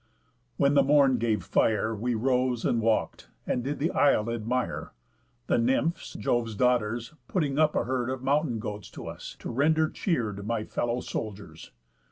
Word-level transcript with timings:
When 0.57 0.73
the 0.73 0.81
morn 0.81 1.19
gave 1.19 1.43
fire, 1.43 1.93
We 1.95 2.15
rose, 2.15 2.65
and 2.65 2.81
walk'd, 2.81 3.27
and 3.45 3.63
did 3.63 3.77
the 3.77 3.91
isle 3.91 4.31
admire; 4.31 4.93
The 5.45 5.59
Nymphs, 5.59 6.13
Jove's 6.13 6.55
daughters, 6.55 7.13
putting 7.27 7.59
up 7.59 7.75
a 7.75 7.83
herd 7.83 8.09
Of 8.09 8.23
mountain 8.23 8.57
goats 8.57 8.89
to 8.97 9.05
us, 9.05 9.35
to 9.37 9.51
render 9.51 9.91
cheer'd 9.91 10.43
My 10.47 10.63
fellow 10.63 11.01
soldiers. 11.01 11.69